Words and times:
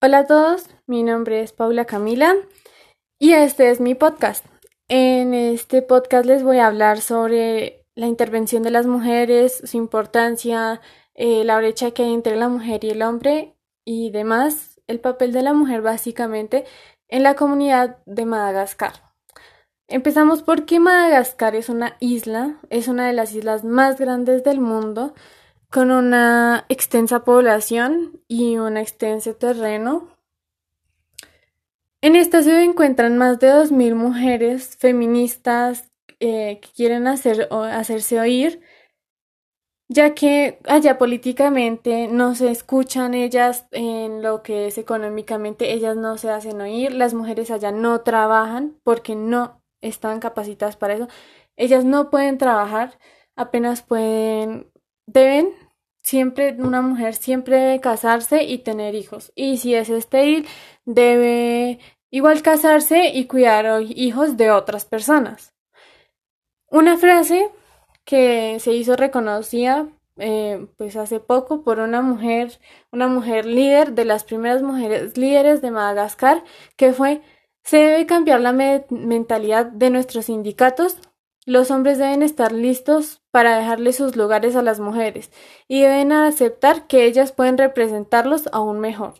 Hola 0.00 0.18
a 0.18 0.26
todos, 0.28 0.70
mi 0.86 1.02
nombre 1.02 1.42
es 1.42 1.52
Paula 1.52 1.84
Camila 1.84 2.36
y 3.18 3.32
este 3.32 3.68
es 3.70 3.80
mi 3.80 3.96
podcast. 3.96 4.46
En 4.86 5.34
este 5.34 5.82
podcast 5.82 6.24
les 6.24 6.44
voy 6.44 6.58
a 6.58 6.68
hablar 6.68 7.00
sobre 7.00 7.84
la 7.96 8.06
intervención 8.06 8.62
de 8.62 8.70
las 8.70 8.86
mujeres, 8.86 9.60
su 9.64 9.76
importancia, 9.76 10.80
eh, 11.14 11.42
la 11.42 11.58
brecha 11.58 11.90
que 11.90 12.04
hay 12.04 12.14
entre 12.14 12.36
la 12.36 12.48
mujer 12.48 12.84
y 12.84 12.90
el 12.90 13.02
hombre 13.02 13.56
y 13.84 14.12
demás, 14.12 14.80
el 14.86 15.00
papel 15.00 15.32
de 15.32 15.42
la 15.42 15.52
mujer 15.52 15.82
básicamente 15.82 16.64
en 17.08 17.24
la 17.24 17.34
comunidad 17.34 17.98
de 18.06 18.24
Madagascar. 18.24 18.92
Empezamos 19.88 20.44
porque 20.44 20.78
Madagascar 20.78 21.56
es 21.56 21.68
una 21.68 21.96
isla, 21.98 22.60
es 22.70 22.86
una 22.86 23.08
de 23.08 23.14
las 23.14 23.34
islas 23.34 23.64
más 23.64 23.98
grandes 23.98 24.44
del 24.44 24.60
mundo 24.60 25.12
con 25.70 25.90
una 25.90 26.64
extensa 26.68 27.24
población 27.24 28.22
y 28.26 28.56
un 28.56 28.76
extenso 28.76 29.34
terreno. 29.34 30.08
En 32.00 32.16
esta 32.16 32.42
se 32.42 32.62
encuentran 32.62 33.18
más 33.18 33.38
de 33.40 33.52
2.000 33.52 33.94
mujeres 33.94 34.76
feministas 34.76 35.90
eh, 36.20 36.60
que 36.62 36.68
quieren 36.74 37.06
hacer, 37.06 37.48
hacerse 37.50 38.20
oír, 38.20 38.60
ya 39.88 40.14
que 40.14 40.60
allá 40.66 40.98
políticamente 40.98 42.08
no 42.08 42.34
se 42.34 42.50
escuchan 42.50 43.14
ellas 43.14 43.66
en 43.72 44.22
lo 44.22 44.42
que 44.42 44.66
es 44.68 44.78
económicamente, 44.78 45.72
ellas 45.72 45.96
no 45.96 46.18
se 46.18 46.30
hacen 46.30 46.60
oír, 46.60 46.92
las 46.92 47.14
mujeres 47.14 47.50
allá 47.50 47.72
no 47.72 48.02
trabajan 48.02 48.76
porque 48.84 49.14
no 49.16 49.62
están 49.80 50.20
capacitadas 50.20 50.76
para 50.76 50.94
eso, 50.94 51.08
ellas 51.56 51.84
no 51.84 52.10
pueden 52.10 52.38
trabajar, 52.38 52.98
apenas 53.34 53.82
pueden 53.82 54.70
deben 55.08 55.52
siempre, 56.02 56.54
una 56.58 56.82
mujer 56.82 57.14
siempre 57.14 57.56
debe 57.56 57.80
casarse 57.80 58.44
y 58.44 58.58
tener 58.58 58.94
hijos. 58.94 59.32
Y 59.34 59.58
si 59.58 59.74
es 59.74 59.88
estéril, 59.88 60.46
debe 60.84 61.80
igual 62.10 62.42
casarse 62.42 63.08
y 63.08 63.26
cuidar 63.26 63.82
hijos 63.82 64.36
de 64.36 64.50
otras 64.50 64.84
personas. 64.84 65.54
Una 66.70 66.98
frase 66.98 67.50
que 68.04 68.58
se 68.60 68.72
hizo 68.72 68.96
reconocida 68.96 69.88
eh, 70.18 70.66
pues 70.76 70.96
hace 70.96 71.20
poco 71.20 71.62
por 71.62 71.78
una 71.78 72.02
mujer, 72.02 72.58
una 72.92 73.06
mujer 73.08 73.46
líder 73.46 73.92
de 73.92 74.04
las 74.04 74.24
primeras 74.24 74.62
mujeres 74.62 75.16
líderes 75.16 75.62
de 75.62 75.70
Madagascar, 75.70 76.44
que 76.76 76.92
fue 76.92 77.22
se 77.62 77.76
debe 77.78 78.06
cambiar 78.06 78.40
la 78.40 78.52
mentalidad 78.52 79.66
de 79.66 79.90
nuestros 79.90 80.26
sindicatos 80.26 80.98
los 81.48 81.70
hombres 81.70 81.96
deben 81.96 82.22
estar 82.22 82.52
listos 82.52 83.22
para 83.38 83.56
dejarle 83.56 83.92
sus 83.92 84.16
lugares 84.16 84.56
a 84.56 84.62
las 84.62 84.80
mujeres 84.80 85.30
y 85.68 85.82
deben 85.82 86.10
aceptar 86.10 86.88
que 86.88 87.04
ellas 87.04 87.30
pueden 87.30 87.56
representarlos 87.56 88.48
aún 88.50 88.80
mejor. 88.80 89.14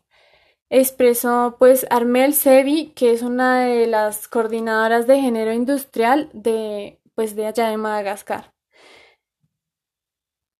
Expresó 0.70 1.54
pues 1.56 1.86
Armel 1.88 2.34
Sevi, 2.34 2.86
que 2.96 3.12
es 3.12 3.22
una 3.22 3.60
de 3.60 3.86
las 3.86 4.26
coordinadoras 4.26 5.06
de 5.06 5.20
género 5.20 5.52
industrial 5.52 6.30
de 6.32 7.00
pues 7.14 7.36
de 7.36 7.46
allá 7.46 7.68
de 7.68 7.76
Madagascar. 7.76 8.52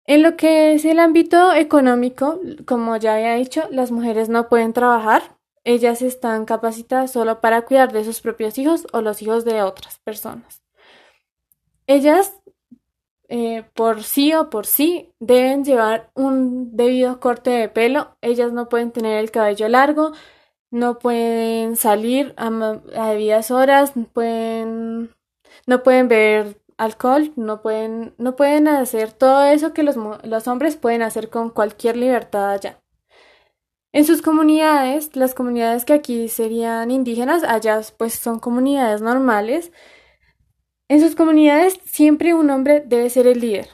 En 0.05 0.23
lo 0.23 0.37
que 0.37 0.71
es 0.71 0.85
el 0.85 0.97
ámbito 0.97 1.51
económico, 1.53 2.39
como 2.65 2.95
ya 2.95 3.15
había 3.15 3.33
dicho, 3.33 3.67
las 3.71 3.91
mujeres 3.91 4.29
no 4.29 4.47
pueden 4.47 4.71
trabajar, 4.71 5.37
ellas 5.65 6.01
están 6.01 6.45
capacitadas 6.45 7.11
solo 7.11 7.41
para 7.41 7.63
cuidar 7.63 7.91
de 7.91 8.05
sus 8.05 8.21
propios 8.21 8.57
hijos 8.57 8.87
o 8.93 9.01
los 9.01 9.21
hijos 9.21 9.43
de 9.43 9.63
otras 9.63 9.99
personas. 9.99 10.63
Ellas, 11.91 12.38
eh, 13.29 13.63
por 13.75 14.03
sí 14.03 14.33
o 14.33 14.49
por 14.49 14.65
sí, 14.65 15.13
deben 15.19 15.63
llevar 15.63 16.09
un 16.15 16.75
debido 16.75 17.19
corte 17.19 17.51
de 17.51 17.69
pelo. 17.69 18.17
Ellas 18.21 18.51
no 18.51 18.69
pueden 18.69 18.91
tener 18.91 19.19
el 19.19 19.31
cabello 19.31 19.69
largo, 19.69 20.13
no 20.71 20.99
pueden 20.99 21.75
salir 21.75 22.33
a, 22.37 22.49
debidas 23.09 23.51
horas, 23.51 23.93
pueden, 24.13 25.15
no 25.67 25.83
pueden 25.83 26.07
beber 26.07 26.57
alcohol, 26.77 27.31
no 27.35 27.61
pueden, 27.61 28.15
no 28.17 28.35
pueden 28.35 28.67
hacer 28.67 29.13
todo 29.13 29.43
eso 29.45 29.73
que 29.73 29.83
los, 29.83 29.95
los 30.23 30.47
hombres 30.47 30.75
pueden 30.77 31.03
hacer 31.03 31.29
con 31.29 31.49
cualquier 31.51 31.97
libertad 31.97 32.51
allá. 32.51 32.81
En 33.91 34.05
sus 34.05 34.21
comunidades, 34.21 35.15
las 35.15 35.33
comunidades 35.35 35.85
que 35.85 35.93
aquí 35.93 36.29
serían 36.29 36.91
indígenas, 36.91 37.43
allá 37.43 37.81
pues 37.97 38.13
son 38.13 38.39
comunidades 38.39 39.01
normales, 39.01 39.71
en 40.89 40.99
sus 40.99 41.15
comunidades 41.15 41.79
siempre 41.85 42.33
un 42.33 42.49
hombre 42.49 42.83
debe 42.85 43.09
ser 43.09 43.27
el 43.27 43.39
líder 43.39 43.69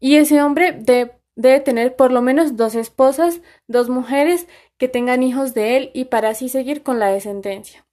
y 0.00 0.16
ese 0.16 0.42
hombre 0.42 0.72
debe, 0.72 1.60
tener 1.60 1.96
por 1.96 2.10
lo 2.10 2.20
menos 2.20 2.56
dos 2.56 2.74
esposas, 2.74 3.40
dos 3.68 3.88
mujeres 3.88 4.46
que 4.76 4.88
tengan 4.88 5.22
hijos 5.22 5.54
de 5.54 5.76
él 5.76 5.90
y 5.94 6.06
para 6.06 6.30
así 6.30 6.48
seguir 6.48 6.82
con 6.82 6.98
la 6.98 7.08
descendencia. 7.08 7.86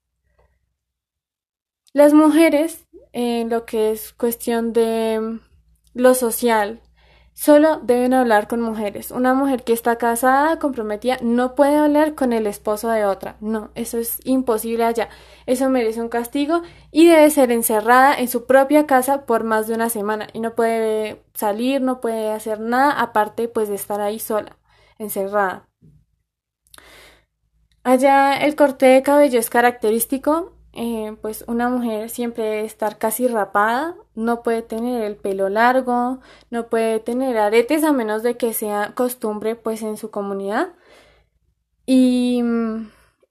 Las 1.94 2.14
mujeres, 2.14 2.88
en 3.14 3.50
lo 3.50 3.66
que 3.66 3.92
es 3.92 4.14
cuestión 4.14 4.74
de 4.74 5.40
lo 5.94 6.14
social, 6.14 6.82
Solo 7.40 7.80
deben 7.84 8.16
hablar 8.16 8.48
con 8.48 8.62
mujeres. 8.62 9.12
Una 9.12 9.36
mujer 9.36 9.64
que 9.64 9.72
está 9.72 10.00
casada, 10.00 10.58
comprometida, 10.58 11.20
no 11.22 11.54
puede 11.54 11.76
hablar 11.76 12.16
con 12.16 12.34
el 12.34 12.48
esposo 12.48 12.90
de 12.90 13.06
otra. 13.06 13.38
No, 13.42 13.70
eso 13.76 14.00
es 14.00 14.18
imposible 14.24 14.84
allá. 14.84 15.10
Eso 15.46 15.70
merece 15.70 16.02
un 16.02 16.10
castigo 16.10 16.64
y 16.92 17.08
debe 17.08 17.30
ser 17.30 17.52
encerrada 17.52 18.16
en 18.16 18.28
su 18.28 18.48
propia 18.48 18.88
casa 18.88 19.28
por 19.28 19.44
más 19.44 19.68
de 19.68 19.76
una 19.76 19.92
semana. 19.92 20.28
Y 20.34 20.40
no 20.40 20.56
puede 20.56 21.24
salir, 21.36 21.80
no 21.80 22.02
puede 22.02 22.32
hacer 22.32 22.60
nada 22.60 23.00
aparte 23.00 23.48
pues 23.48 23.70
de 23.70 23.76
estar 23.76 24.02
ahí 24.02 24.18
sola, 24.18 24.58
encerrada. 24.98 25.70
Allá 27.84 28.36
el 28.36 28.56
corte 28.56 28.88
de 28.88 29.04
cabello 29.04 29.40
es 29.40 29.52
característico 29.52 30.57
eh, 30.80 31.18
pues 31.24 31.44
una 31.48 31.70
mujer 31.70 32.12
siempre 32.12 32.44
debe 32.44 32.62
estar 32.66 33.00
casi 33.00 33.28
rapada, 33.28 33.96
no 34.14 34.44
puede 34.44 34.62
tener 34.62 35.02
el 35.04 35.16
pelo 35.16 35.50
largo, 35.50 36.20
no 36.52 36.70
puede 36.70 37.00
tener 37.00 37.36
aretes 37.40 37.84
a 37.84 37.92
menos 37.94 38.22
de 38.22 38.38
que 38.38 38.54
sea 38.54 38.94
costumbre 38.94 39.56
pues 39.56 39.82
en 39.82 39.98
su 39.98 40.12
comunidad. 40.12 40.70
Y, 41.88 42.44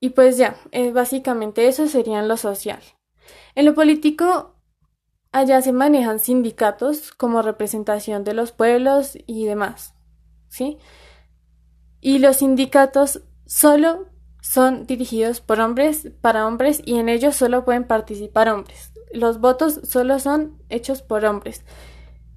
y 0.01 0.11
pues 0.11 0.37
ya, 0.39 0.57
eh, 0.73 0.91
básicamente 0.91 1.69
eso 1.69 1.87
sería 1.87 2.21
lo 2.23 2.37
social. 2.37 2.83
En 3.55 3.65
lo 3.65 3.77
político, 3.77 4.57
allá 5.31 5.63
se 5.63 5.73
manejan 5.73 6.19
sindicatos 6.19 7.13
como 7.13 7.43
representación 7.43 8.25
de 8.25 8.35
los 8.35 8.51
pueblos 8.51 9.17
y 9.25 9.45
demás, 9.45 9.95
¿sí? 10.49 10.79
Y 12.01 12.19
los 12.19 12.39
sindicatos 12.39 13.23
solo 13.45 14.09
son 14.49 14.87
dirigidos 14.87 15.41
por 15.41 15.61
hombres 15.61 16.09
para 16.21 16.47
hombres 16.47 16.81
y 16.85 16.99
en 16.99 17.09
ellos 17.09 17.35
solo 17.35 17.65
pueden 17.65 17.83
participar 17.85 18.49
hombres. 18.49 18.93
Los 19.13 19.41
votos 19.41 19.81
solo 19.83 20.21
son 20.21 20.59
hechos 20.69 21.03
por 21.03 21.25
hombres. 21.25 21.65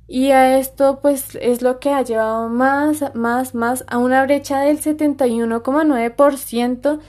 Y 0.07 0.31
a 0.31 0.57
esto 0.57 1.01
pues 1.01 1.37
es 1.39 1.61
lo 1.61 1.79
que 1.79 1.91
ha 1.91 2.01
llevado 2.01 2.49
más, 2.49 3.13
más, 3.13 3.53
más 3.53 3.85
a 3.87 3.99
una 3.99 4.23
brecha 4.23 4.61
del 4.61 4.81
71,9% 4.81 6.99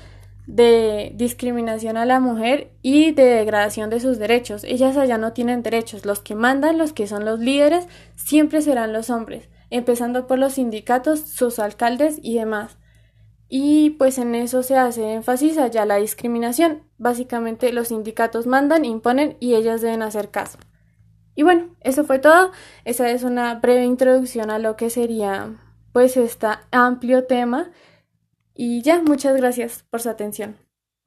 de 0.47 1.13
discriminación 1.15 1.97
a 1.97 2.05
la 2.05 2.21
mujer 2.21 2.71
y 2.83 3.13
de 3.13 3.25
degradación 3.25 3.89
de 3.89 4.01
sus 4.01 4.19
derechos. 4.19 4.65
Ellas 4.65 4.99
allá 4.99 5.17
no 5.17 5.33
tienen 5.33 5.63
derechos. 5.63 6.05
Los 6.05 6.21
que 6.21 6.35
mandan, 6.35 6.77
los 6.77 6.93
que 6.93 7.07
son 7.07 7.25
los 7.25 7.41
líderes, 7.41 7.89
siempre 8.17 8.61
serán 8.61 8.93
los 8.93 9.09
hombres, 9.09 9.49
empezando 9.71 10.27
por 10.27 10.39
los 10.39 10.53
sindicatos, 10.55 11.21
sus 11.21 11.59
alcaldes 11.59 12.19
y 12.21 12.35
demás. 12.35 12.77
Y 13.53 13.91
pues 13.91 14.17
en 14.19 14.37
eso 14.37 14.63
se 14.63 14.77
hace 14.77 15.13
énfasis 15.13 15.59
allá 15.59 15.85
la 15.85 15.97
discriminación. 15.97 16.85
Básicamente 16.99 17.73
los 17.73 17.89
sindicatos 17.89 18.47
mandan, 18.47 18.85
imponen 18.85 19.37
y 19.41 19.57
ellas 19.57 19.81
deben 19.81 20.03
hacer 20.03 20.31
caso. 20.31 20.59
Y 21.35 21.43
bueno, 21.43 21.75
eso 21.81 22.05
fue 22.05 22.21
todo. 22.21 22.53
Esa 22.85 23.11
es 23.11 23.25
una 23.25 23.57
breve 23.57 23.85
introducción 23.85 24.51
a 24.51 24.61
lo 24.61 24.77
que 24.77 24.89
sería 24.89 25.57
pues 25.93 26.17
este 26.17 26.47
amplio 26.71 27.25
tema. 27.25 27.73
Y 28.55 28.83
ya, 28.83 29.03
muchas 29.03 29.37
gracias 29.37 29.85
por 29.91 30.01
su 30.01 30.11
atención. 30.11 30.57